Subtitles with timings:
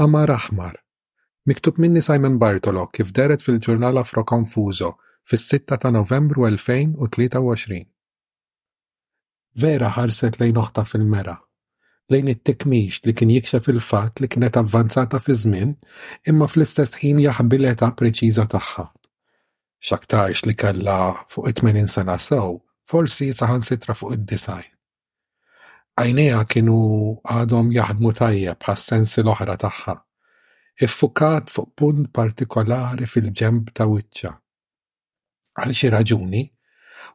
[0.00, 0.78] Amar Aħmar.
[1.44, 4.94] Miktub minni Simon Bartolo kif deret fil-ġurnal Afro Confuso
[5.28, 7.80] fis-6 ta' Novembru 2023.
[9.60, 11.34] Vera ħarset lejn oħta fil-mera,
[12.14, 15.76] lejn it-tikmix li kien jikxef il-fat li kienet avvanzata fi żmien
[16.32, 18.88] imma fl-istess ħin jaħbileta preċiża tagħha.
[19.84, 20.96] Xaktarx li kella
[21.28, 22.56] fuq 80 sena sew,
[22.88, 24.72] forsi saħansitra fuq id-design
[25.98, 26.76] għajnija kienu
[27.34, 29.94] għadhom jaħdmu tajjeb għas-sensi l-oħra tagħha,
[30.86, 34.30] iffukat fuq punt partikolari fil-ġemb ta' wiċċa.
[35.60, 36.44] Għal xi raġuni,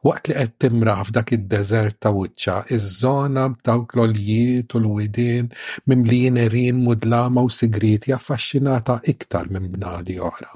[0.04, 5.48] waqt li qed timraħ f'dak id-deżert ta' wiċċa, iż-żona b'dawk l-oljiet u l-widien
[5.88, 10.52] mimlijin erin mudlama u sigriti affaxxinata iktar minn bnadi oħra.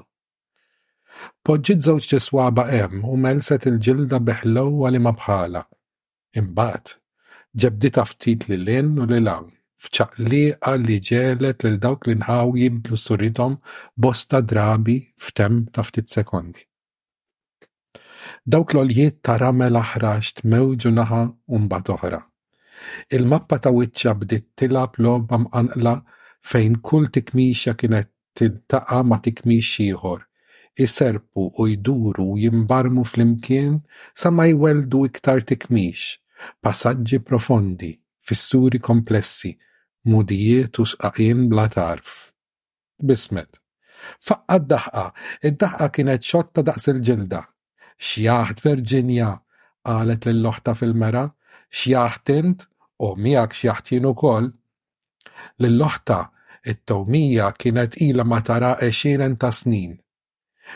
[1.45, 5.61] Poġġiet żewġ ġiswaba hemm u melset il-ġilda beħlowa li ma bħala.
[6.39, 6.97] Imbagħad
[7.59, 9.49] ġebdita ftit li l-in u li lawn,
[9.83, 13.57] fċaqliqa li ġelet lil dawk li nħaw jimblu suritom
[13.95, 16.63] bosta drabi ftem ta' ftit sekondi.
[18.51, 21.21] Dawk l-oljiet ta' ramel aħraġt mewġu naħa
[21.57, 22.21] umbat oħra.
[23.11, 25.95] Il-mappa ta' wiċċa bdiet tilab logħba mqanqla
[26.51, 30.23] fejn kull tikmixja kienet tittaqa ma' tikmix ieħor,
[30.79, 33.81] iserpu u jduru u jimbarmu flimkien
[34.19, 36.15] sa ma jweldu iktar tikmix
[36.61, 37.91] Passaġġi profondi,
[38.27, 39.51] fissuri komplessi,
[40.09, 42.13] mudijiet u sqaqien bla tarf.
[43.09, 43.59] Bismet.
[44.27, 45.03] Faqqa d-daħqa,
[45.49, 47.41] id-daħqa kienet xotta daqs il-ġilda.
[48.09, 49.31] Xjaħt Virginia,
[49.85, 51.27] qalet lill-loħta fil-mera,
[51.81, 52.65] xjaħt int
[53.05, 53.09] u
[53.59, 54.47] xjaħt jienu ukoll.
[55.61, 56.17] Lill-loħta
[56.71, 59.93] it tawmija kienet ila ma tara 20 ta' snin.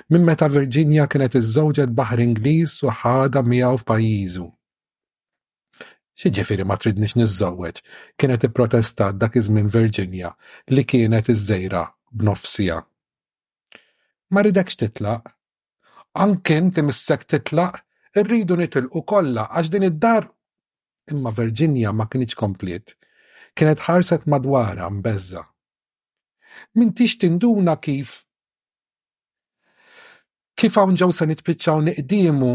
[0.09, 4.45] Mimmeta meta Virginia kienet iż-żewġet baħar Ingliż u ħada miegħu f'pajjiżu
[6.15, 7.79] ġifiri ma tridniex niżżewweġ,
[8.17, 10.31] kienet i-protesta dak iż-żmien Virginia
[10.71, 11.81] li kienet iż-żejra
[12.15, 12.79] b'nofsija.
[14.31, 15.25] Ma ridekx titlaq.
[16.23, 17.79] Anke timissek titlaq,
[18.15, 20.29] irridu nitilqu kollha għax din id-dar.
[21.11, 22.95] Imma Virginia ma kienx komplet,
[23.55, 25.41] Kienet ħarset madwara mbeżza.
[26.95, 28.25] tix tinduna kif
[30.57, 32.51] kif hawn ġew se nitpiċċaw niqdiemu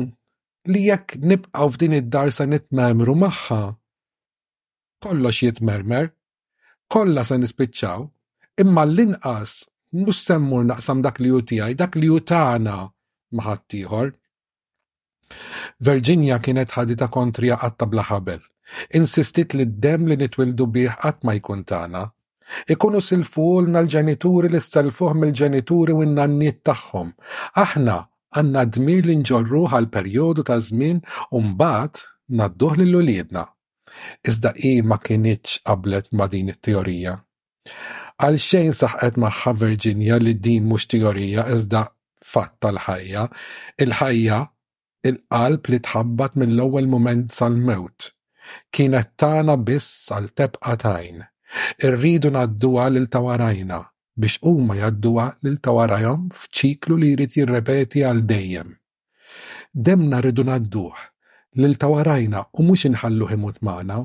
[0.68, 3.62] li jekk nibqgħu f'din id-dar se nitmermru magħha.
[5.00, 6.10] Kollox jitmermer,
[6.92, 8.04] kollha se nispiċċaw,
[8.64, 9.54] imma l-inqas
[9.96, 12.74] mhux semmur naqsam dak li hu tiegħi, dak li hu tagħna
[13.32, 14.12] ma' ħaddieħor.
[15.86, 18.40] Virginia kienet ħadita kontrija għatta bla ħabel.
[18.98, 22.04] Insistit li d-dem li nitwildu bih għat ma jkun tagħna.
[22.70, 27.12] Ikunu silfulna l-ġenituri li s-salfuħ mill-ġenituri u n-nanniet tagħhom.
[27.62, 28.00] Aħna
[28.38, 31.00] għanna dmir li nġorruh għal perjodu ta' żmien
[31.34, 32.02] u mbagħad
[32.40, 33.44] nadduh l uliedna.
[34.28, 37.16] Iżda i ma kienieċ qablet ma' din it-teorija.
[38.20, 41.82] Għal xejn saħqet magħha Virginia li din mhux teorija iżda
[42.32, 43.26] fatt tal-ħajja,
[43.82, 44.38] il-ħajja
[45.10, 48.10] il-qalb li tħabbat mill-ewwel mument sal-mewt.
[48.74, 51.22] Kienet tagħna biss għal tebqa' tajn.
[51.86, 53.80] Irridu ngħadduha lil tawarajna
[54.20, 58.70] biex huma jadduha lil tawarajhom f'ċiklu li jrid jirrepeti għal dejjem.
[59.88, 61.02] Demna rridu nadduh
[61.62, 64.00] lil tawarajna u mhux inħallu imut magħna.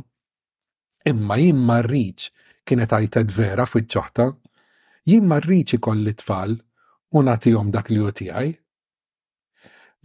[1.11, 2.29] Imma jien ma rridx
[2.65, 4.27] kienet għajted vera fiċ-ċoħta,
[5.11, 6.55] jien ma rridx ikolli tfal
[7.15, 8.55] u nagħtihom dak li hu tiegħi.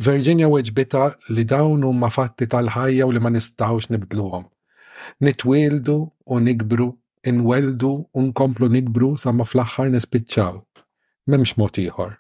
[0.07, 1.05] Virginia weġbita
[1.37, 4.49] li dawn huma fatti tal-ħajja u li ma nistgħux nibdluhom.
[5.25, 5.99] Nitwieldu
[6.35, 6.91] u nikbru
[7.25, 10.57] inweldu u nkomplu nikbru sa ma fl-aħħar nispiċċaw.
[11.29, 12.17] M'hemmx mod ieħor.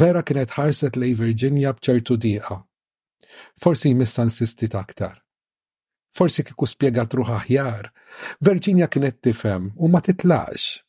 [0.00, 2.58] Vera kienet ħarset lej Virginia bċertu diqa.
[3.62, 5.16] Forsi jmissa insistit aktar.
[6.16, 7.88] Forsi kieku spiega truħa ħjar,
[8.44, 10.80] Virginia kienet tifhem u ma titlaqx.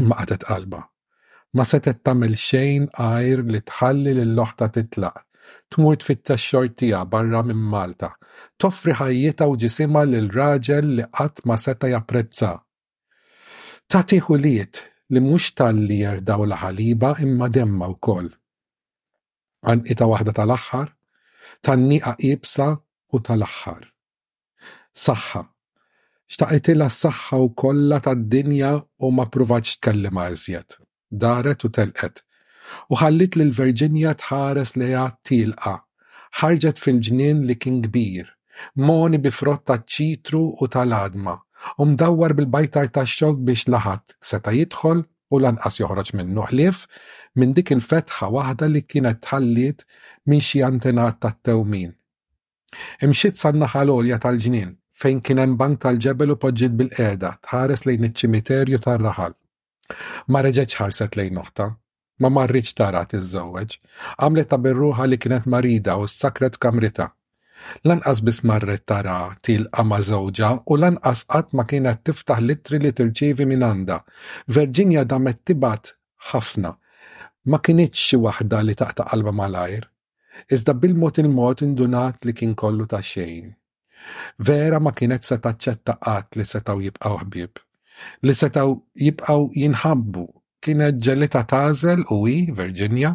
[0.00, 0.80] Imma qatet qalba.
[1.54, 5.22] Ma setet tagħmel xejn għajr li tħalli lill-loħta titlaq
[5.70, 8.10] tmur fit xort tija barra minn Malta,
[8.60, 12.52] toffri ħajjita u ġisimha lil raġel li qatt ma seta' japprezza.
[13.92, 14.82] Tagħti ħuliet
[15.12, 18.30] li mhux tal-li jerdaw l-ħaliba imma demma wkoll.
[19.94, 20.88] ita waħda tal-aħħar,
[21.64, 22.66] tan-nieqa qibsa
[23.14, 23.84] u tal-aħħar.
[25.04, 25.42] Saħħa.
[26.34, 28.72] Xtaqitila s-saħħa u kollha tad-dinja
[29.04, 30.68] u ma pruvax tkellima iżjed.
[31.20, 32.24] Daret u telqet
[32.88, 35.74] u ħallit lil Virginia tħares lejha tilqa.
[36.40, 38.28] Ħarġet fil-ġnien li kien kbir,
[38.82, 41.34] moni bi frott ċitru u tal-adma,
[41.78, 45.04] u mdawwar bil-bajtar tax xog biex laħat seta' jidħol
[45.34, 46.86] u lanqas joħroġ minnu ħlif
[47.40, 49.86] minn dik il-fetħa waħda li kienet tħalliet
[50.26, 51.94] minn xi antenat tat-tewmin.
[53.06, 54.74] Imxiet san-naħa l-olja tal-ġnien
[55.04, 59.34] fejn kien hemm bank tal-ġebel u poġġiet bil-qeda tħares lejn iċ-ċimiterju tar-raħal.
[60.32, 61.66] Ma reġgħetx ħarset lejn noħta,
[62.22, 63.70] Ma marriċ tara tiż-żewġ.
[64.22, 67.06] għamlet ta' birruħa li kienet marida u s-sakret kamrita.
[67.90, 69.16] Lanqas biss marret tara
[69.48, 73.98] tilqa ma' żewġa u lanqas qatt ma kienet tiftaħ littri li tirċievi minn għandha.
[74.58, 75.92] Virginia damet tibat
[76.30, 76.74] ħafna.
[77.50, 79.84] Ma kienitx xi waħda li taqta' qalba malajr.
[80.54, 83.50] Iżda bil-mod il-mod indunat li kien kollu ta' xejn.
[84.38, 87.52] Vera ma kienet se taċċetta qatt li setaw jibqgħu ħbieb
[88.26, 88.68] li setaw
[89.02, 90.24] jibqaw jinħabbu
[90.64, 93.10] kienet ġelita tażel u hi, Virginia,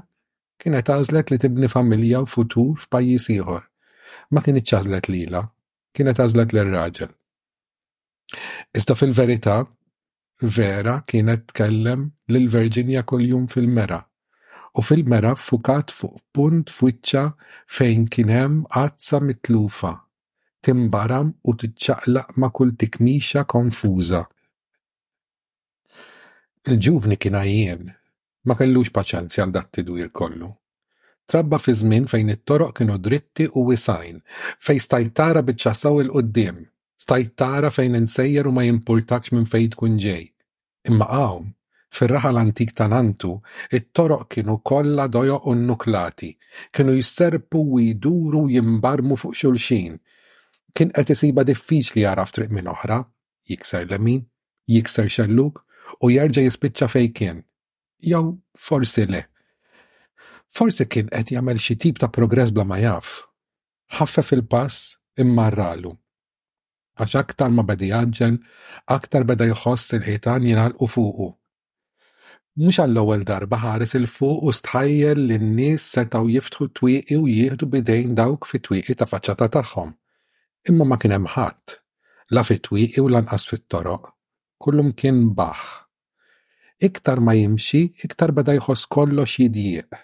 [0.61, 3.63] kienet għażlet li tibni familja u futur f'pajjiż ieħor.
[4.33, 5.41] Ma kien iċċażlet lila,
[5.97, 7.09] kienet għażlet lir-raġel.
[8.77, 9.55] Iżda fil-verità,
[10.45, 14.03] vera kienet tkellem lil Virginia kuljum fil-mera.
[14.77, 17.23] U fil-mera fukat fuq punt fuċċa
[17.77, 19.95] fejn kien hemm għazza mitlufa.
[20.61, 24.27] Timbaram u tiċċaqlaq ma' kull tikmixa konfuża
[26.69, 27.85] Il-ġuvni kien għajjen,
[28.45, 30.49] ma kellux paċenzja għal dat tidwir kollu.
[31.29, 34.17] Trabba fi żmien fejn it-toroq kienu dritti u wisajn,
[34.67, 36.59] fejn stajt tara biċċasaw il-qoddim,
[37.01, 40.27] stajt tara fejn insejjer u ma jimpurtax minn fejn tkun ġej.
[40.91, 41.47] Imma hawn,
[41.97, 43.39] fir-raħal antik ta' nantu,
[43.73, 46.35] it-toroq kienu kollha dojo u nuklati,
[46.73, 49.97] kienu jisserpu u jduru jimbarmu fuq xulxin.
[50.77, 53.01] Kien qed isiba diffiċli jara f'triq minn oħra,
[53.49, 54.21] jikser lemin,
[54.69, 55.63] jikser xelluk,
[56.03, 57.39] u jerġa' jispiċċa fej kien.
[58.11, 59.23] Jew forsi le.
[60.57, 63.17] Forsi kien qed jagħmel xi tip ta' progress bla ma jaf.
[63.97, 65.91] Ħaffef fil pass imma rralu.
[66.99, 68.37] Għax aktar ma beda jaġġel,
[68.95, 70.49] aktar beda jħoss il-ħitan
[70.79, 71.29] u fuqu
[72.59, 78.17] mux għall-ewwel darba ħares il-fuq u stħajjel li n-nies setgħu jiftħu twieqi u jieħdu bidejn
[78.19, 79.93] dawk fi twieqi ta' faċċata tagħhom.
[80.67, 81.77] Imma ma kien hemm ħadd,
[82.35, 84.09] la fi twieqi u lanqas fit-toroq
[84.59, 85.59] kullum kien baħ.
[86.87, 89.97] Iktar ma jimxi, iktar beda jħoss kollox xidjieq.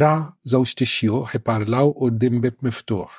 [0.00, 0.14] Ra
[0.50, 3.18] żewġ tixju iparlaw u dimbib miftuħ.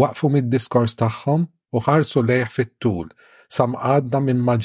[0.00, 3.08] Waqfu mid-diskors tagħhom u ħarsu leħ fit-tul,
[3.70, 4.56] għadda minn ma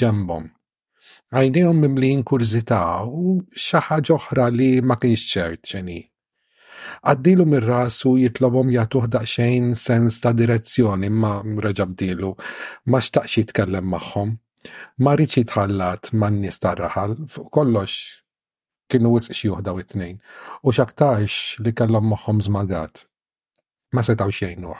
[1.28, 5.98] Għajnijom mimlin kurzita u xi ħaġa oħra li ma kienx ċert x'inhi.
[7.10, 12.30] Għaddilu mir-rasu jitlobom jagħtuh daqsxejn sens ta' direzzjoni ma mreġabdilu,
[12.90, 14.36] ma xtaqx jitkellem magħhom.
[15.02, 17.98] Ma riċi tħallat man-nies tar-raħal fuq kollox
[18.90, 20.18] kienu wisq xi u it-tnejn
[20.62, 23.02] u x'aktarx li kellhom moħħhom żmagat.
[23.92, 24.78] Ma setaw xejnuh.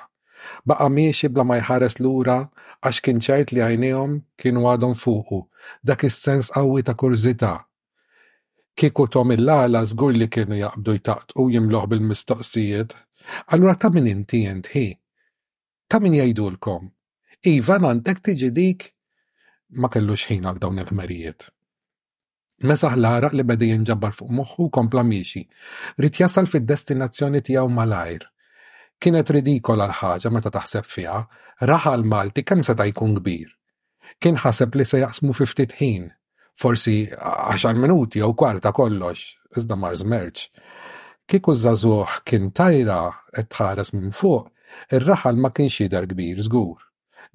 [0.68, 2.38] Baqa' miexi bla ma jħares lura
[2.86, 5.40] għax kien ċert li għajnejhom kienu għadhom fuqu,
[5.82, 7.52] dak is-sens qawwi ta' kurzità.
[8.76, 12.92] Kieku tom il-lala żgur li kienu jaqbdu jtaqtqu jimloħ bil-mistoqsijiet,
[13.54, 14.44] allura ta' min inti
[14.74, 14.86] hi?
[15.88, 16.92] Ta' min jgħidulkom?
[17.46, 18.90] Iva għandek tiġi dik
[19.74, 21.46] ma kellux ħin għal dawn il-ħmerijiet.
[22.70, 25.42] Mesaħ l-ħaraq li beda jinġabbar fuq moħħu kompla miexi.
[26.00, 28.22] Rit jasal fid-destinazzjoni tiegħu malajr.
[28.98, 31.18] Kienet ridikol għal ħaġa meta taħseb fiha,
[31.68, 33.50] raħal Malti kemm seta' jkun kbir.
[34.20, 36.06] Kien ħaseb li se jaqsmu fi ftit ħin,
[36.56, 40.46] forsi 10 minuti jew kwarta kollox, iżda mar żmerġ.
[41.28, 43.02] Kieku zazuħ kien tajra
[43.34, 44.48] qed tħares minn fuq,
[44.96, 46.80] ir-raħal ma kienx jidher kbir żgur.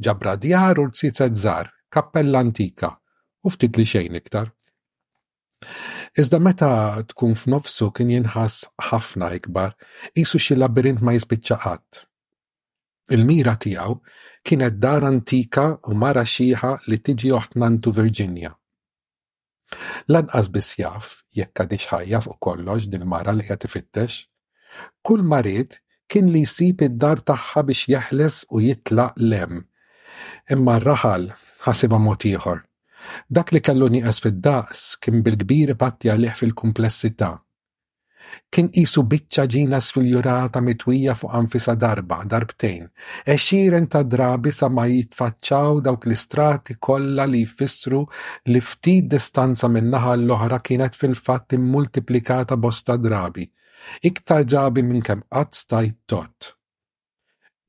[0.01, 2.89] Ġabra djar u rtsitset żar, kappella antika
[3.43, 4.49] u ftit li xejn iktar.
[6.21, 6.69] Iżda meta
[7.09, 8.55] tkun f'nofsu kien jinħas
[8.89, 9.75] ħafna ikbar,
[10.23, 12.01] isu xi labirint ma jispiċċa qatt.
[13.11, 13.95] Il-mira tiegħu
[14.47, 18.51] kienet dar antika u mara xieħa li tiġi oħtnantu Virginia.
[20.11, 24.23] Lanqas biss jaf, jekk għadix ħajja fuq kollox din mara li qed ifittex,
[25.03, 25.77] kull marit
[26.11, 29.61] kien li jsib id-dar tagħha biex jeħles u jitlaq lem.
[30.51, 31.29] Imma raħal
[31.65, 32.61] ħasibha mod ieħor.
[33.33, 37.31] Dak li kellu nieqes fid-daqs kien bil-kbir patti għalih fil kumplessità
[38.55, 42.85] Kien qisu biċċa ġina fil-jurata mitwija fuq anfisa darba, darbtejn,
[43.33, 48.01] eċiren ta' drabi sa ma jitfaċċaw dawk l-istrati kollha li jfissru
[48.53, 53.43] li ftit distanza min-naħa l-oħra kienet fil-fatt immultiplikata bosta drabi,
[54.07, 56.53] iktar drabi minn kemm qatt stajt tot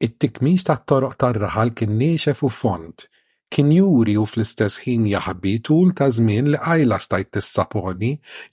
[0.03, 3.09] it tikmix ta' toroq tar-raħal kien niexef u fond,
[3.53, 8.09] kien juri u fl-istess ħin jaħbi tul ta' żmien li għajla stajt tissaponi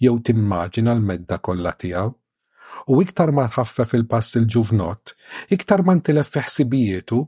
[0.06, 5.12] jew timmaġina l-medda kollha tiegħu u iktar ma tħaffef il-pass il-ġuvnot,
[5.56, 7.20] iktar ma ntilef fiħsibijietu,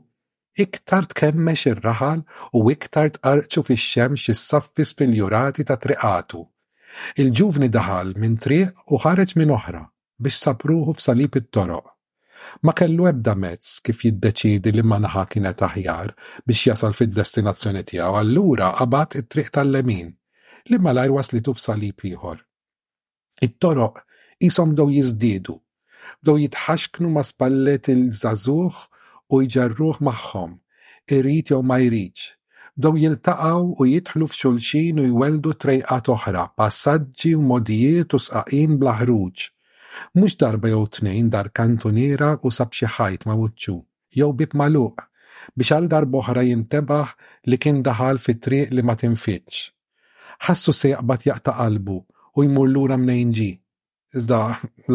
[0.64, 2.22] iktar tkemmex ir-raħal
[2.58, 4.30] u iktar tqarċu fix-xemx
[4.82, 6.42] is fil-jurati ta' triqatu.
[7.20, 9.82] Il-ġuvni daħal minn triq u ħareġ minn oħra
[10.22, 11.91] biex sapruħu f'salib it-toroq.
[12.64, 16.10] Ma kellu ebda mezz kif jiddeċidi li ma naħa kienet aħjar
[16.50, 20.08] biex jasal fid-destinazzjoni tiegħu allura qabad it-triq tal-lemin
[20.70, 20.78] li
[21.16, 22.38] wasli tuf f'salib ieħor.
[23.48, 23.98] It-toroq
[24.48, 25.54] isom dow jiżdiedu,
[26.28, 28.76] dow jitħaxknu ma' spallet il-żażuħ
[29.32, 30.58] u jġarruħ magħhom,
[31.18, 32.22] irid jew ma jridx,
[32.78, 38.94] bdew jiltaqaw u jidħlu f'xulxin u jweldu trejqat oħra, passaġġi u modijiet u sqaqin bla
[39.02, 39.48] ħruġ,
[40.18, 43.74] Mhux darba jew tnejn dar kantuniera u sab xi ħajt ma' wiċċu,
[44.20, 45.04] jew bib magħluq
[45.60, 47.12] biex għal darba oħra jintebaħ
[47.50, 49.64] li kien daħal fit-triq li ma tinfitx.
[50.46, 51.96] Ħassu se jaqbad jaqta' qalbu
[52.38, 53.50] u jmur lura mnejn ġi.
[54.20, 54.38] Iżda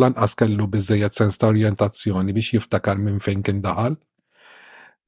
[0.02, 3.98] lanqas kellu biżejjed sens ta' orjentazzjoni biex jiftakar minn fejn kien daħal.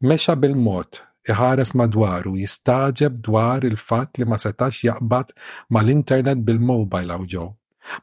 [0.08, 5.34] Mexa bil-mod, iħares madwaru jistaġeb dwar il-fatt li ma setax jaqbad
[5.76, 7.32] mal-internet bil-mobile għawġo.
[7.48, 7.48] ġew.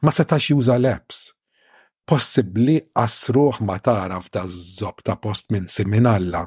[0.03, 1.19] Ma setax juża l-apps,
[2.09, 6.45] possibbli għasruħ ma taraf ta' zob ta' post minn Siminalla.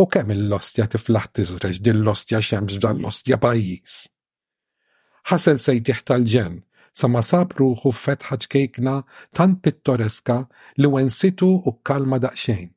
[0.00, 4.00] U kemm l-ostja tiflaħ tiżreġ din l-ostja xemx dan l-ostja pajjiż.
[5.30, 6.56] Ħasel jtieħ tal-ġen
[6.98, 8.96] sa ma sab ruħu fetħaġ kejkna
[9.36, 10.38] tan pittoreska
[10.82, 12.68] li wensitu u kalma daqxejn.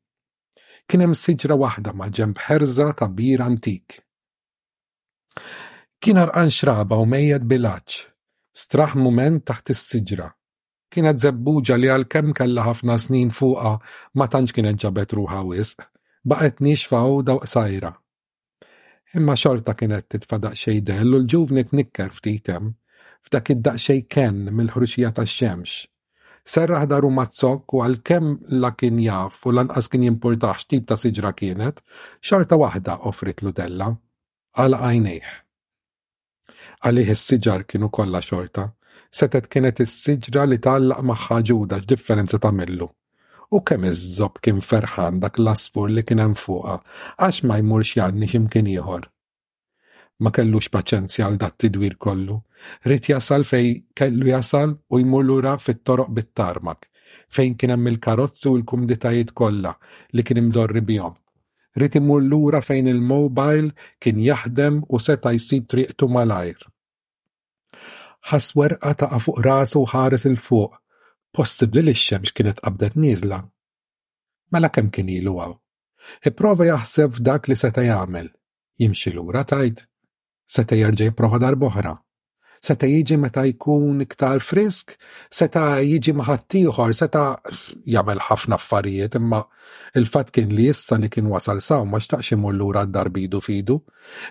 [0.88, 3.98] Kien hemm siġra waħda ma ġemb herza ta' bir antik.
[5.98, 8.00] Kien arqan xraba u mejjed bilaċ,
[8.68, 10.30] straħ mument taħt is-siġra
[10.94, 13.72] kienet zebbuġa li għal-kem kella ħafna snin fuqa
[14.20, 15.82] ma tantx kienet ġabet ruħa wisq,
[16.26, 17.90] baqet nixfaw daw sajra.
[19.18, 22.72] Imma xorta kienet titfa daqxej del u l-ġuvni nikker ftitem,
[23.26, 25.82] f'dak id-daqxej ken mill-ħruxija tax-xemx
[26.54, 28.26] serraħ daru mazzok u għal kem
[28.64, 31.78] la kien jaff u lanqas kien jimportax tip ta' siġra kienet,
[32.20, 33.88] xorta waħda offrit Ludella
[34.60, 35.30] għal għajnejħ.
[36.84, 38.68] Għalih is-siġar kienu kollha xorta,
[39.20, 42.88] setet kienet is-siġra li tgħallaq magħha ġuda x'differenza Millu.
[43.54, 46.78] U kemm iż-żob kien ferħan dak l-asfur li kien hemm fuqha
[47.22, 49.04] għax ma jmurx janni x'imkien ieħor.
[50.24, 52.40] Ma kellux paċenzja għal dat tidwir kollu,
[52.90, 56.90] rid jasal fej kellu jasal u jmur lura fit-toroq bit-tarmak
[57.34, 59.76] fejn kien hemm il-karozzi u l-kumditajiet kollha
[60.18, 61.14] li kien imdorri bihom.
[61.82, 66.70] Rid imur lura fejn il-mobile kien jaħdem u seta jsib triqtu malajr
[68.32, 70.78] ħas werqa taqa' fuq rasu u ħares il fuq,
[71.38, 73.40] possibbli li x-xemx kienet qabdet nieżla.
[74.54, 75.56] Mela kemm kien ilu għaw.
[76.30, 78.30] Ipprova jaħseb f'dak li seta' jagħmel.
[78.84, 79.84] Jimxi lura tajt,
[80.58, 81.94] seta' jerġa' jipprova darb'oħra
[82.64, 84.94] seta' jiġi meta jkun iktar frisk,
[85.40, 87.26] seta' jiġi maħattijħor, seta'
[87.96, 89.42] jagħmel ħafna affarijiet, imma
[90.00, 93.82] il-fat kien li issa li kien wasal saw ma xtaqx imur lura d-darbidu fidu.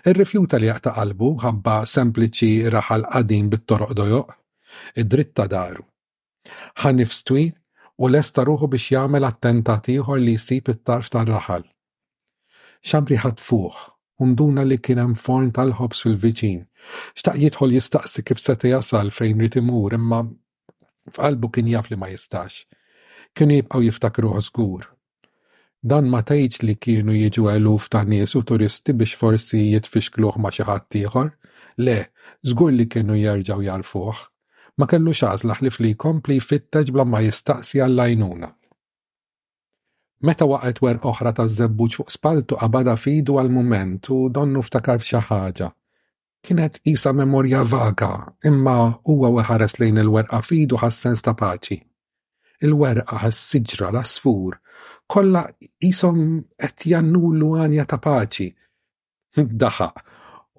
[0.05, 4.33] il rifjuta li jaqta' qalbu ħabba sempliċi raħal qadim bit-toroq dojoq,
[5.03, 5.85] id-dritta daru.
[6.81, 7.45] Ħanifstwi
[8.03, 11.69] u lesta ruħu biex jagħmel attentatiħor li jsib it-tarf tar-raħal.
[12.83, 13.92] Xamri ħadd fuq
[14.23, 16.61] unduna li kien hemm forn tal-ħobs fil-viċin.
[17.19, 20.21] Xtaq jidħol jistaqsi kif se jasal fejn rid imur imma
[21.15, 22.61] f'qalbu kien jaf li ma jistax.
[23.35, 24.87] Kienu jibqgħu jiftakru żgur.
[25.91, 30.53] Dan ma tgħidx li kienu jiġu eluf ta' nies u turisti biex forsi jitfixkluh ma'
[30.55, 31.29] xi ħadd ieħor.
[31.85, 31.97] Le,
[32.49, 34.19] żgur li kienu jerġgħu jarfuh.
[34.77, 38.51] Ma kellux għażla ħlif li jkompli jfitteġ bla ma jistaqsi għall-għajnuna.
[40.23, 45.19] Meta waqgħet wer oħra taż-żebbuġ fuq spaltu qabada fidu għal mument u donnu ftakar f'xi
[45.27, 45.67] ħaġa.
[46.43, 48.09] Kienet isa memorja vaga,
[48.49, 48.75] imma
[49.09, 51.77] huwa weħares lejn il-werqa fidu ħassens ta' paċi.
[52.63, 54.55] Il-werqa ħas-siġra l-asfur,
[55.11, 55.43] kollha
[55.91, 56.23] isom
[56.59, 58.47] qed jannulu għanja ta' paċi.
[59.65, 59.89] Daha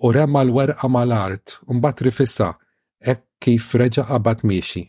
[0.05, 2.53] u remma l-werqa mal-art, un-bat rifissa,
[3.01, 4.85] ek kif reġa qabad miexi.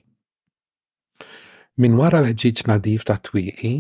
[1.84, 3.74] Min wara l-ħġiġ nadif ta' twiqi,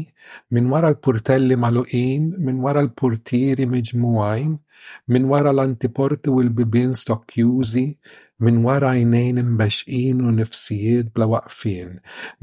[0.51, 4.51] minn wara l-purtelli maluqin, minn wara l-portieri miġmugħajn,
[5.13, 7.87] minn wara l-antiporti u l bibin stokkjużi,
[8.43, 11.93] minn wara għajnejn imbeċin u nifsijiet bla waqfien,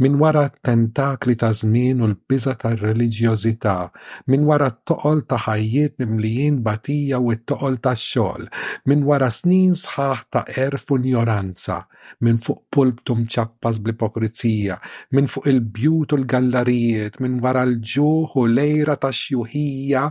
[0.01, 3.91] minn wara t-tentakli ta' żmien u l biza ta' religjozita,
[4.33, 8.49] minn wara t-toqol ta' ħajjiet mimlijin batija u t-toqol ta' xogħol,
[8.89, 11.83] minn wara snin sħaħ ta' erf u njoranza,
[12.25, 14.79] minn fuq pulptum ċappas bl-ipokrizija,
[15.13, 20.03] minn fuq il-bjut u l-gallarijiet, minn wara tal-ġuħ u lejra ta' xjuħija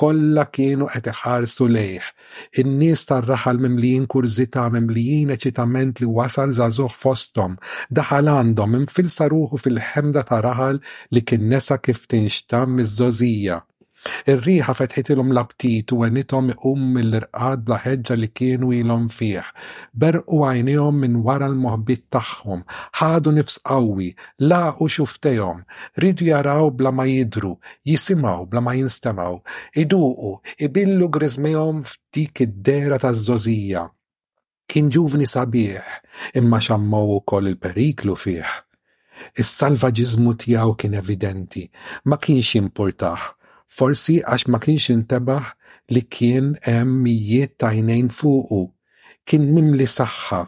[0.00, 2.10] kollha kienu qed iħarsu lejh.
[2.62, 7.56] In-nies tar-raħal mimlijin kurzita mimlijin eċitament li wasal żagħżugħ fosthom,
[8.00, 10.80] daħal għandhom infilsa ruħu fil-ħemda ta' raħal
[11.16, 13.62] li kien nesa kif tinxtam miż-żożija.
[14.32, 19.42] Ir-riħa fetħitilhom l-abtit u għenitom um mill-irqad bla ħeġġa li kienu ilhom fih.
[19.92, 22.62] Berqu għajnihom minn wara l-moħbit tagħhom,
[23.00, 24.10] ħadu nifs qawwi,
[24.50, 25.64] laqu xuftejhom,
[26.04, 27.56] ridu jaraw bla ma jidru,
[27.90, 29.40] jisimaw bla ma jinstemaw,
[29.82, 30.32] iduqu,
[30.68, 33.86] ibillu griżmihom f'dik id-dera taż-żożija.
[34.68, 35.84] Kien ġuvni sabiħ,
[36.38, 38.54] imma xammaw ukoll il-periklu fih.
[39.42, 41.64] Is-salvaġiżmu tiegħu kien evidenti,
[42.06, 43.26] ma kienx importaħ
[43.76, 45.48] forsi għax ma kienx intebaħ
[45.94, 48.62] li kien hemm mijiet ta' jnejn fuqu.
[49.28, 50.42] Kien mimli saħħa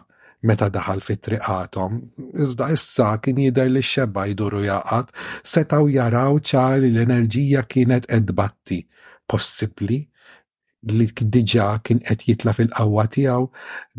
[0.48, 1.98] meta daħal fit triqatom,
[2.40, 5.10] iżda issa kien jidher li xebba jduru jaqat,
[5.44, 8.80] setaw jaraw ċar li l-enerġija kienet edbatti,
[9.28, 10.00] possibbli
[10.90, 13.50] li diġa kien qed jitla fil-qawwa tiegħu,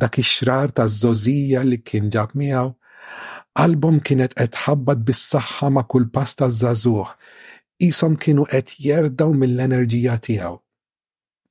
[0.01, 2.71] dak ix-xrar taż-żożija li kien ġab miegħu.
[3.61, 7.13] Album kienet qed ħabbad bis-saħħa ma' kull pasta żagħżugħ
[7.85, 10.53] jisom kienu qed jerdaw mill-enerġija tiegħu.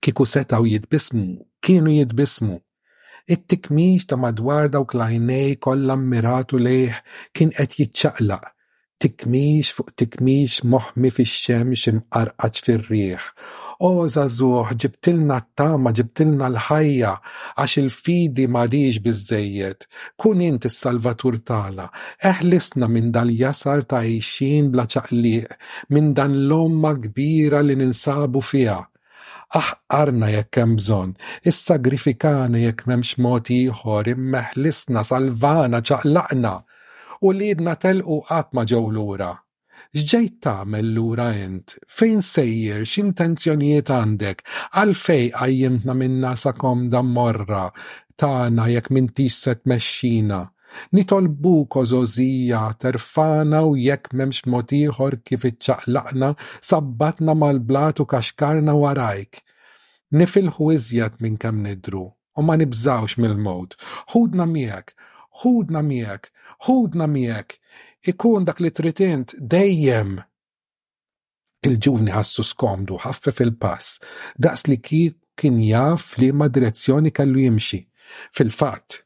[0.04, 1.24] Kiku setaw jidbismu,
[1.66, 2.56] kienu jidbismu.
[3.34, 7.00] It-tikmiġ ta' madwar dawk l-għajnej kollha mmiratu lejh
[7.36, 8.48] kien qed jitċaqlaq
[9.04, 13.26] tikmix fuq tikmix moħmi fix-xemx imqarqat fi rieħ
[13.88, 17.12] O żagħżugħ, ġibtilna t-tama, ġibtilna l-ħajja
[17.62, 19.86] għax il-fidi madiġ bizzejiet.
[20.20, 21.86] Kun int s salvatur tagħna.
[22.32, 25.54] Eħlisna minn dal-jasar ta' għixin bla ċaqliq,
[25.96, 28.76] minn dan l-omma kbira li ninsabu fiha
[29.50, 31.16] aħqarna jekk hemm bżonn,
[31.50, 36.52] issagrifikana jekk m'hemmx mod ieħor, immeħlisna, salvana, ċaqlaqna
[37.26, 39.30] u li jidna telqu qatt ma ġew lura.
[39.96, 41.74] X'ġejt tagħmel lura int?
[41.98, 44.40] Fejn sejjer x'intenzjonijiet għandek?
[44.80, 47.66] Għalfej għajjimtna minna sakom da morra
[48.20, 50.42] tagħna jekk mintix se tmexxina.
[50.94, 56.28] nitolbu ożożija terfana u jekk memx motiħor kif iċċaqlaqna
[56.70, 59.32] sabbatna mal-blat u kaxkarna warajk.
[60.20, 62.04] Nifilħu iżjed minn kemm nidru
[62.38, 63.70] u ma nibżawx mill-mod.
[64.12, 64.88] Hudna miegħek
[65.44, 66.30] ħudna miegħek,
[66.66, 67.56] ħudna miegħek,
[68.12, 70.16] ikun dak li trid dejjem.
[71.66, 74.00] Il-ġuvni ħassu skomdu ħaffef il-pass,
[74.40, 74.78] daqs li
[75.36, 77.82] kien jaf li ma direzzjoni kellu jimxi.
[78.34, 79.02] Fil-fatt,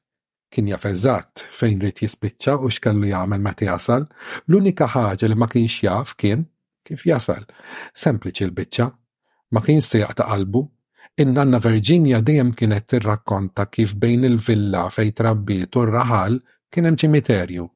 [0.51, 4.07] kien jaf eżatt fejn rrit jispiċċa u x'kellu jagħmel meta jasal,
[4.49, 6.47] l-unika ħaġa li ma kienx jaf kien
[6.87, 7.43] kif jasal.
[7.93, 8.89] Sempliċi l-biċċa,
[9.55, 10.63] ma kienx se jaqta' qalbu,
[11.17, 16.41] In-nanna Virginia dejjem kienet tirrakkonta kif bejn il-villa fej trabbiet u r-raħal
[16.75, 17.67] kien hemm ċimiterju.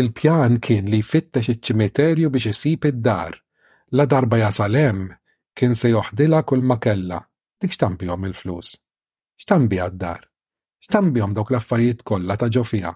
[0.00, 3.36] Il-pjan kien li jfittex iċ-ċimiterju biex isib id-dar.
[3.92, 5.02] La darba jasal hemm
[5.52, 7.20] kien se joħdilha kull ma kella.
[7.60, 8.72] Dik xtampihom il-flus.
[9.36, 10.24] X'tambija d-dar.
[10.82, 12.94] x'tambihom dawk l-affarijiet kollha ta' ġofija.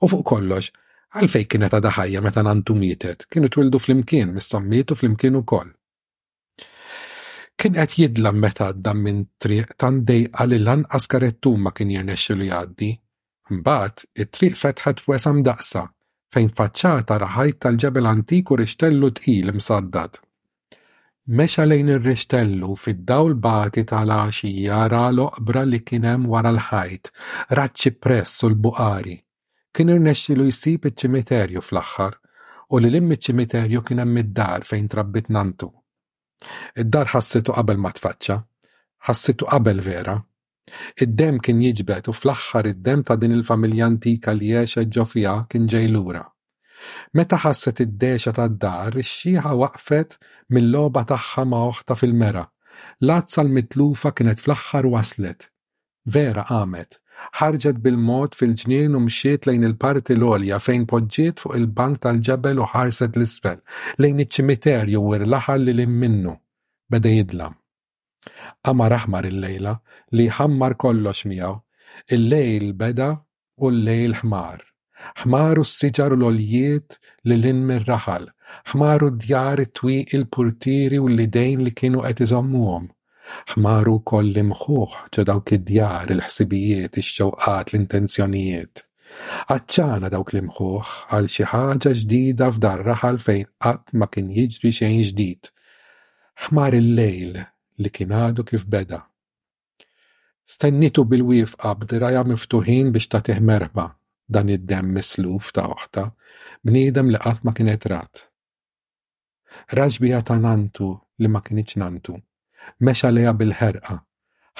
[0.00, 0.72] U fuq kollox,
[1.20, 5.68] għalfej kienet għadaħajja meta nantu mietet, kienu twildu fl-imkien, mis sommietu fl-imkien ukoll
[7.60, 12.92] kien qed jidla meta għadda minn triq tan għal il-lan karettum ma kien jirnexxilu jgħaddi.
[13.52, 15.82] Mbagħad it-triq fetħet f'wesam daqsa
[16.32, 20.20] fejn faċċata raħajt tal-ġebel antiku rixtellu tqil msaddat.
[21.38, 27.12] Mexa lejn ir-rixtellu fid-dawl bati tal-għaxija jara l-oqbra li kienem wara l-ħajt,
[27.58, 29.18] raċċi press u l-buqari.
[29.72, 32.18] Kien irnexxilu jsib iċ-ċimiterju fl-aħħar
[32.74, 35.70] u li l iċ-ċimiterju kien hemm id-dar fejn trabbit nantu.
[36.82, 38.36] Id-dar ħassitu qabel ma tfaċċa,
[39.08, 40.16] ħassitu qabel vera.
[41.04, 45.68] Id-dem kien jiġbed u fl-aħħar id-dem ta' din il-familja antika li jgħexa ġofija e kien
[45.74, 46.24] ġej lura.
[47.18, 50.18] Meta ħasset id-dexa tad-dar, ix-xieħa waqfet
[50.56, 52.44] mill-logħba tagħha ma' oħta fil-mera.
[53.06, 55.51] Lazza l-mitlufa kienet fl-aħħar waslet.
[56.10, 56.96] Vera għamet.
[57.38, 63.18] Ħarġet bil-mod fil-ġnien u mxiet lejn il-parti l-olja fejn poġġiet fuq il-bank tal-ġebel u ħarset
[63.20, 63.60] l-isfel,
[64.02, 66.34] lejn iċ-ċimiterju u r laħar li lim minnu.
[66.90, 67.54] Beda jidlam.
[68.72, 69.76] Amar aħmar il-lejla
[70.18, 71.54] li ħammar kollox miegħu.
[72.18, 73.08] Il-lejl beda
[73.62, 74.64] u l-lejl ħmar.
[75.22, 76.98] Ħmar u s-siġar u l-oljiet
[77.30, 78.26] li lin mir-raħal.
[78.72, 82.90] Ħmar u d-djar it twi il-purtiri u l-lidejn li kienu qed iżommuhom
[83.54, 88.82] ħmaru koll imħuħ ġo dawk id-djar, il-ħsibijiet, il xewqat l-intenzjonijiet.
[89.54, 95.00] Għacċana dawk l-imħuħ għal xi ħaġa ġdida f'dar raħal fejn qatt ma kien jiġri xejn
[95.10, 95.50] ġdid.
[96.46, 97.40] Ħmar il-lejl
[97.82, 99.02] li kien għadu kif beda.
[100.48, 103.86] Stennitu bil-wifqa bdiraja miftuħin biex ta' tiħmerba
[104.32, 106.06] dan id-dem misluf ta' oħta,
[106.64, 108.26] bniedem li qatt ma kien etrat.
[109.76, 110.86] raġbija ta' nantu
[111.20, 112.14] li ma kienieċ nantu
[112.86, 113.96] meċa leja bil-ħerqa,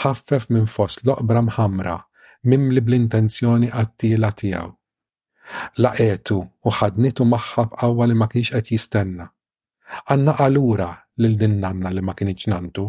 [0.05, 1.97] ħaffef minn fost loqbra mħamra,
[2.49, 4.71] mimli bl-intenzjoni għattila tijaw.
[5.83, 9.27] Laqetu u ħadnitu maħħab għawa li ma kienx qed jistenna.
[10.11, 12.89] Għanna għalura lil din nanna li ma kienx nantu.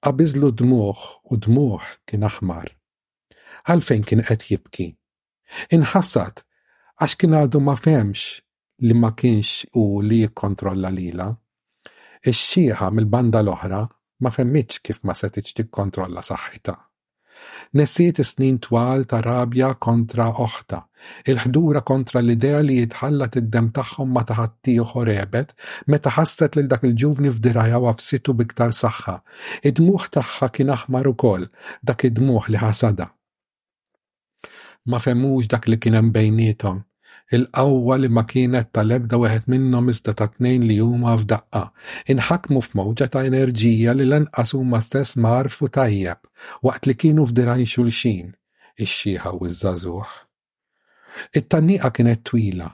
[0.00, 2.70] Għabizlu dmuħ u dmuħ kien aħmar.
[3.68, 4.86] Għalfejn kien qed jibki.
[5.74, 6.44] Inħassat
[7.02, 8.38] għax kien għadu ma femx
[8.86, 11.28] li ma kienx u li jikkontrolla lila.
[12.22, 13.84] Ix-xieħa mill-banda l-oħra
[14.22, 16.76] ma femmiċ kif ma setitx tikkontrolla saħħitha.
[17.78, 20.80] Nessiet snin twal ta' rabja kontra oħta,
[21.30, 25.12] il-ħdura kontra l-idea li jitħallat id-dem tagħhom ma taħatti uħor
[25.88, 29.16] meta ħasset lil dak il-ġuvni f'diraja u f'situ biktar saħħa.
[29.62, 31.48] Id-dmuħ tagħha kien aħmar ukoll,
[31.82, 33.08] dak id-dmuħ li ħasada.
[34.86, 36.84] Ma femmux dak li kien hemm bejnietom,
[37.36, 41.62] il-qawwa li ma kienet tal-ebda weħed minnhom iżda ta' tnejn li huma f'daqqa,
[42.14, 46.20] inħakmu f'mowġa ta' enerġija li lanqas huma stess marfu tajjeb
[46.66, 48.32] waqt li kienu f'dirajn xulxin,
[48.82, 50.10] ix-xieħa u ż-żagħżugħ.
[51.38, 52.68] It-tanniqa kienet twila,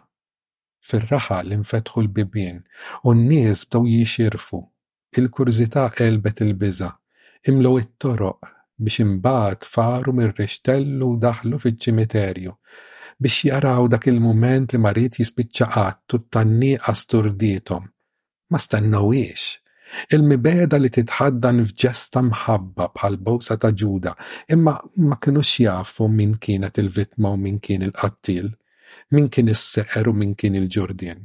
[0.88, 2.62] fir-raħa l-infetħu l-bibien
[3.04, 4.62] u n-nies bdew jixirfu.
[5.20, 6.90] Il-kurzità qelbet il-biża,
[7.50, 12.52] imlu it-toroq biex imbagħad faru mir-rixtellu u daħlu fiċ-ċimiterju
[13.22, 17.86] biex jaraw dak il-moment li marit jispiċċa għattu tan-nieqas turdietom.
[18.52, 19.44] Ma stennawiex.
[20.12, 24.12] Il-mibeda li titħaddan f'ġesta mħabba bħal bowsa ta' ġuda,
[24.54, 24.74] imma
[25.08, 28.48] ma kinux jafu min kienet il-vitma u min kien il-qattil,
[29.14, 31.22] min kien is-seqer u min kien il-ġurdien.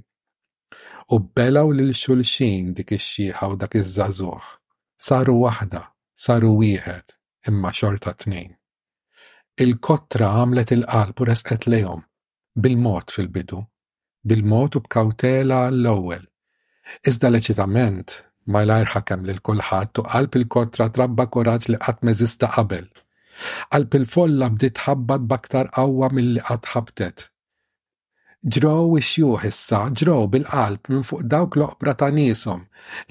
[1.12, 4.50] U belaw lil xulxin dik ix-xieħa u dak iż-żagħżugħ.
[5.08, 5.82] Saru waħda,
[6.16, 8.52] saru wieħed, imma xorta tnejn.
[9.60, 12.00] Il-kottra għamlet il-qalb u resqet lejhom,
[12.64, 13.58] bil-mod fil-bidu,
[14.32, 16.24] bil-mod u b'kawtela l-ewwel.
[17.12, 18.16] Iżda leċitament
[18.48, 22.88] ma malajr ħakem lil kulħadd u qalb il-kottra trabba koraġġ li qatt meżista qabel.
[23.76, 27.28] Qalb il-folla bdiet ħabbat baktar qawwa milli qatt ħabtet
[28.50, 29.10] ġrow ix
[29.48, 32.64] issa, ġrow bil-qalb minn fuq dawk l-oqbra ta' nisom,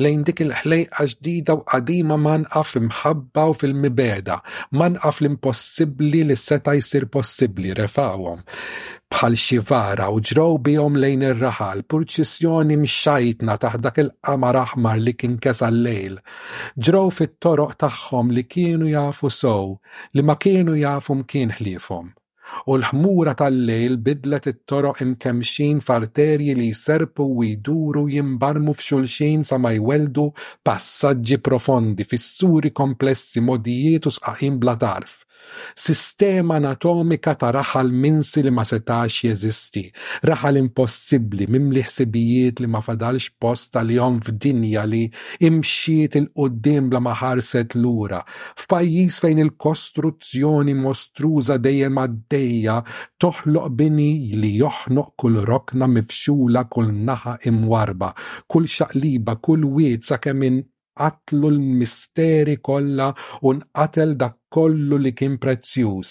[0.03, 4.41] lejn dik il-ħlejqa ġdida u qadima ma nqaf imħabba u fil-mibeda,
[4.77, 8.43] ma nqaf l-impossibbli li seta' jsir possibbli refawom.
[9.13, 15.39] Bħal xivara u ġrow bihom lejn ir-raħal, purċissjoni mxajtna taħt dak il-qamar aħmar li kien
[15.45, 16.19] kesa l-lejl.
[16.75, 19.77] Ġrow fit-toroq tagħhom li kienu jafu sow,
[20.15, 22.17] li ma kienu jafu mkien ħliefhom
[22.71, 29.73] u l-ħmura tal-lejl bidlet it-toroq imkemxin f'arterji li serpu u jduru jimbarmu f'xulxin sa ma
[29.79, 30.27] jweldu
[30.69, 35.19] passaġġi profondi, fissuri komplessi, modijiet u sqaqin bla tarf.
[35.81, 39.83] Sistema anatomika ta' raħal minsi li ma setax jeżisti,
[40.31, 45.03] raħal impossibbli mim ħsibijiet li ma fadalx posta li jom f'dinja li
[45.49, 52.77] imxiet il-qoddim bla ma ħarset lura, f'pajjiż fejn il-kostruzzjoni mostruża dejjem għaddejja
[53.25, 54.11] toħloq bini
[54.43, 58.13] li joħnoq kull rokna mifxula kull naħa imwarba,
[58.51, 60.63] kull xaqliba, kull wiet sa' kemm
[61.01, 63.09] nqatlu l-misteri kollha
[63.49, 66.11] u nqatel dak kollu li kien prezzjuż.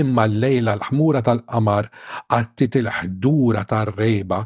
[0.00, 1.88] Imma l-lejla l-ħmura tal-qamar
[2.32, 4.38] għattit il-ħdura tal reba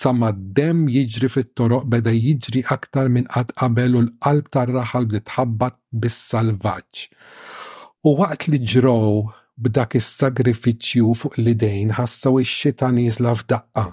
[0.00, 5.76] sama dem jiġri fit-toroq beda jiġri aktar minn qatt qabel u l-qalb tar-raħal bdiet tħabbat
[6.04, 7.04] bis-salvaġġ.
[8.06, 9.26] U waqt li ġrow
[9.60, 13.86] b'dak is-sagrifiċċju fuq l-idejn ħassaw ix-xita nieżla f'daqqa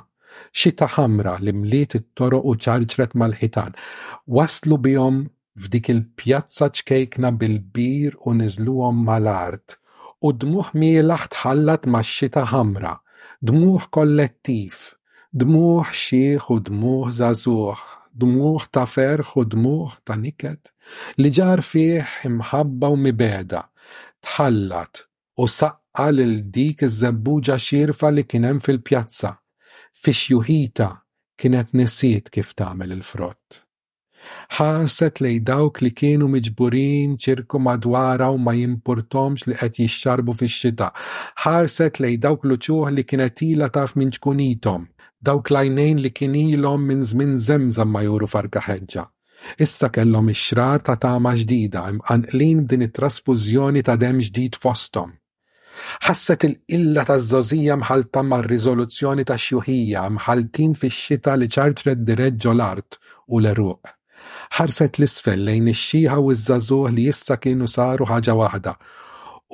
[0.59, 3.73] xita ħamra li mliet it-toroq u ċarġret mal-ħitan.
[4.37, 5.19] Waslu bihom
[5.63, 9.77] f'dik il-pjazza ċkejkna bil-bir u niżluhom mal-art.
[10.23, 12.93] U dmuħ mielaħ tħallat ma' xita ħamra,
[13.43, 14.77] dmuħ kollettiv,
[15.35, 17.81] dmuħ xieħ u dmuħ zazuħ,
[18.23, 20.71] dmuħ ta' ferħ u dmuħ ta' niket,
[21.19, 23.65] li ġar fih imħabba u mibeda,
[24.23, 25.05] tħallat
[25.43, 29.33] u saqqal il dik iż-żebbuġa xirfa li kienem fil-pjazza
[30.01, 30.85] Fix-juħita
[31.41, 33.59] kienet nisiet kif tagħmel il-frott.
[34.57, 40.87] Ħarset li dawk li kienu miġburin ċirku madwara u ma jimportomx li qed jixxarbu fix-xita.
[41.45, 44.87] Ħarset li dawk l-uċuħ li kienet ila taf minn ġkunitom,
[45.29, 49.05] dawk lajnejn li kien ilhom minn żmien żemża ma juru farka ħeġġa.
[49.59, 55.11] Issa kellhom ix-xrar ta' tama ġdida imqanqlin din it-trasfużjoni ta' dem ġdid fosthom
[56.05, 62.99] ħasset il-illa ta' żożija mħalta mar-riżoluzzjoni ta' xjuħija mħaltin fix-xita li ċartret direġġo l-art
[63.33, 63.91] u l-eruq.
[64.57, 68.75] Ħarset l-isfel lejn ix-xieħa u ż żagħżugħ li issa kienu saru ħaġa waħda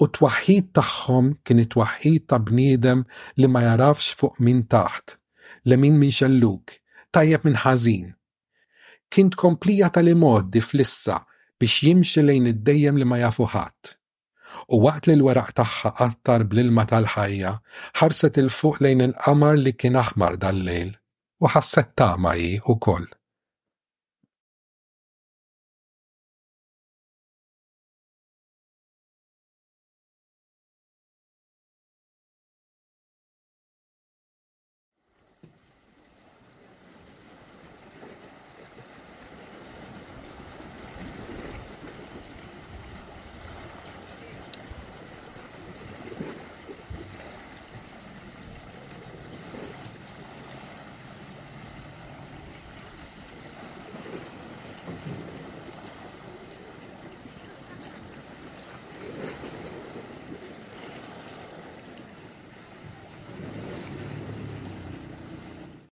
[0.03, 3.03] u t tagħhom kien it-waħħid ta' bniedem
[3.37, 5.15] li ma jarafx fuq min taħt,
[5.65, 6.71] li min min xelluk,
[7.11, 8.07] tajjeb minn ħażin.
[9.11, 11.19] Kien tkomplija tal-imoddi flissa
[11.59, 13.98] biex jimxi lejn id-dejjem li ma jafu ħadd
[14.73, 17.51] u waqt li l-weraq tagħha qattar bl-ilma tal-ħajja,
[18.01, 20.91] ħarset il-fuq lejn il-qamar li kien aħmar dal-lejl
[21.45, 23.09] u ħasset tama hi ukoll.